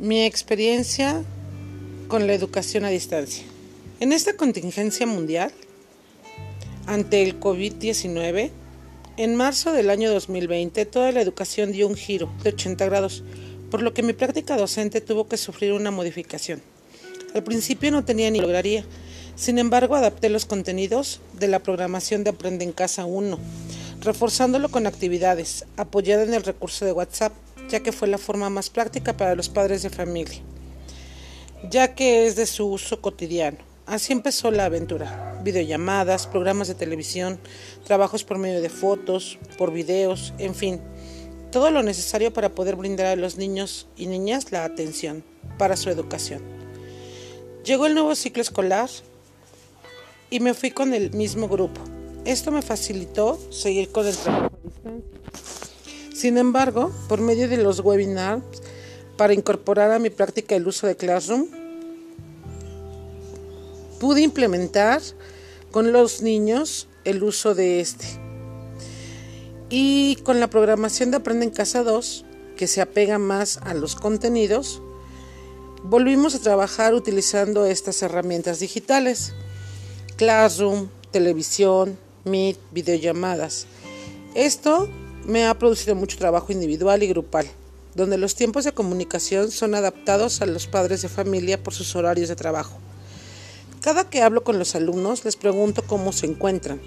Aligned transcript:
Mi 0.00 0.24
experiencia 0.24 1.22
con 2.08 2.26
la 2.26 2.32
educación 2.32 2.86
a 2.86 2.88
distancia. 2.88 3.44
En 4.00 4.14
esta 4.14 4.34
contingencia 4.34 5.06
mundial, 5.06 5.52
ante 6.86 7.22
el 7.22 7.38
COVID-19, 7.38 8.50
en 9.18 9.36
marzo 9.36 9.72
del 9.72 9.90
año 9.90 10.10
2020 10.10 10.86
toda 10.86 11.12
la 11.12 11.20
educación 11.20 11.72
dio 11.72 11.86
un 11.86 11.96
giro 11.96 12.30
de 12.42 12.48
80 12.48 12.82
grados, 12.86 13.22
por 13.70 13.82
lo 13.82 13.92
que 13.92 14.02
mi 14.02 14.14
práctica 14.14 14.56
docente 14.56 15.02
tuvo 15.02 15.28
que 15.28 15.36
sufrir 15.36 15.74
una 15.74 15.90
modificación. 15.90 16.62
Al 17.34 17.44
principio 17.44 17.90
no 17.90 18.02
tenía 18.02 18.30
ni 18.30 18.40
lograría, 18.40 18.86
sin 19.36 19.58
embargo 19.58 19.96
adapté 19.96 20.30
los 20.30 20.46
contenidos 20.46 21.20
de 21.38 21.48
la 21.48 21.58
programación 21.58 22.24
de 22.24 22.30
Aprende 22.30 22.64
en 22.64 22.72
Casa 22.72 23.04
1, 23.04 23.38
reforzándolo 24.00 24.70
con 24.70 24.86
actividades, 24.86 25.66
apoyada 25.76 26.22
en 26.22 26.32
el 26.32 26.42
recurso 26.42 26.86
de 26.86 26.92
WhatsApp 26.92 27.34
ya 27.70 27.80
que 27.80 27.92
fue 27.92 28.08
la 28.08 28.18
forma 28.18 28.50
más 28.50 28.68
práctica 28.68 29.16
para 29.16 29.34
los 29.34 29.48
padres 29.48 29.82
de 29.82 29.90
familia, 29.90 30.40
ya 31.70 31.94
que 31.94 32.26
es 32.26 32.36
de 32.36 32.46
su 32.46 32.66
uso 32.66 33.00
cotidiano. 33.00 33.58
Así 33.86 34.12
empezó 34.12 34.50
la 34.50 34.66
aventura. 34.66 35.40
Videollamadas, 35.42 36.26
programas 36.26 36.68
de 36.68 36.74
televisión, 36.74 37.40
trabajos 37.84 38.24
por 38.24 38.38
medio 38.38 38.60
de 38.60 38.68
fotos, 38.68 39.38
por 39.56 39.72
videos, 39.72 40.34
en 40.38 40.54
fin, 40.54 40.80
todo 41.50 41.70
lo 41.70 41.82
necesario 41.82 42.32
para 42.32 42.50
poder 42.50 42.76
brindar 42.76 43.06
a 43.06 43.16
los 43.16 43.36
niños 43.36 43.88
y 43.96 44.06
niñas 44.06 44.52
la 44.52 44.64
atención 44.64 45.24
para 45.58 45.76
su 45.76 45.90
educación. 45.90 46.42
Llegó 47.64 47.86
el 47.86 47.94
nuevo 47.94 48.14
ciclo 48.14 48.42
escolar 48.42 48.88
y 50.30 50.40
me 50.40 50.54
fui 50.54 50.70
con 50.70 50.94
el 50.94 51.10
mismo 51.12 51.48
grupo. 51.48 51.80
Esto 52.24 52.52
me 52.52 52.62
facilitó 52.62 53.38
seguir 53.50 53.90
con 53.90 54.06
el 54.06 54.16
trabajo 54.16 54.54
a 54.54 54.68
distancia. 54.68 55.29
Sin 56.20 56.36
embargo, 56.36 56.92
por 57.08 57.22
medio 57.22 57.48
de 57.48 57.56
los 57.56 57.80
webinars, 57.80 58.42
para 59.16 59.32
incorporar 59.32 59.90
a 59.90 59.98
mi 59.98 60.10
práctica 60.10 60.54
el 60.54 60.68
uso 60.68 60.86
de 60.86 60.94
Classroom, 60.94 61.46
pude 63.98 64.20
implementar 64.20 65.00
con 65.70 65.92
los 65.92 66.20
niños 66.20 66.88
el 67.04 67.22
uso 67.22 67.54
de 67.54 67.80
este. 67.80 68.04
Y 69.70 70.16
con 70.16 70.40
la 70.40 70.50
programación 70.50 71.10
de 71.10 71.16
Aprende 71.16 71.46
en 71.46 71.52
Casa 71.52 71.82
2, 71.84 72.26
que 72.54 72.66
se 72.66 72.82
apega 72.82 73.18
más 73.18 73.56
a 73.62 73.72
los 73.72 73.96
contenidos, 73.96 74.82
volvimos 75.84 76.34
a 76.34 76.40
trabajar 76.40 76.92
utilizando 76.92 77.64
estas 77.64 78.02
herramientas 78.02 78.60
digitales. 78.60 79.32
Classroom, 80.16 80.90
televisión, 81.12 81.98
Meet, 82.26 82.58
videollamadas. 82.72 83.64
Esto 84.34 84.86
me 85.30 85.46
ha 85.46 85.58
producido 85.58 85.94
mucho 85.94 86.18
trabajo 86.18 86.52
individual 86.52 87.02
y 87.02 87.08
grupal, 87.08 87.46
donde 87.94 88.18
los 88.18 88.34
tiempos 88.34 88.64
de 88.64 88.72
comunicación 88.72 89.50
son 89.50 89.76
adaptados 89.76 90.42
a 90.42 90.46
los 90.46 90.66
padres 90.66 91.02
de 91.02 91.08
familia 91.08 91.62
por 91.62 91.72
sus 91.72 91.94
horarios 91.94 92.28
de 92.28 92.36
trabajo. 92.36 92.78
Cada 93.80 94.10
que 94.10 94.22
hablo 94.22 94.42
con 94.42 94.58
los 94.58 94.74
alumnos 94.74 95.24
les 95.24 95.36
pregunto 95.36 95.82
cómo 95.86 96.12
se 96.12 96.26
encuentran 96.26 96.80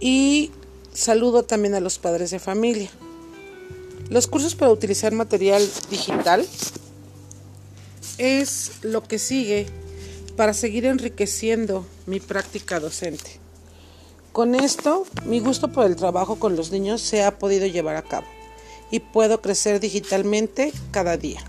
y 0.00 0.50
saludo 0.92 1.44
también 1.44 1.74
a 1.74 1.80
los 1.80 1.98
padres 1.98 2.30
de 2.30 2.38
familia. 2.38 2.90
Los 4.08 4.26
cursos 4.26 4.54
para 4.54 4.72
utilizar 4.72 5.12
material 5.12 5.68
digital 5.90 6.46
es 8.18 8.72
lo 8.82 9.02
que 9.02 9.18
sigue 9.18 9.66
para 10.36 10.54
seguir 10.54 10.86
enriqueciendo 10.86 11.86
mi 12.06 12.20
práctica 12.20 12.80
docente. 12.80 13.45
Con 14.36 14.54
esto, 14.54 15.06
mi 15.24 15.40
gusto 15.40 15.68
por 15.68 15.86
el 15.86 15.96
trabajo 15.96 16.36
con 16.36 16.56
los 16.56 16.70
niños 16.70 17.00
se 17.00 17.24
ha 17.24 17.38
podido 17.38 17.66
llevar 17.66 17.96
a 17.96 18.02
cabo 18.02 18.26
y 18.90 19.00
puedo 19.00 19.40
crecer 19.40 19.80
digitalmente 19.80 20.74
cada 20.90 21.16
día. 21.16 21.42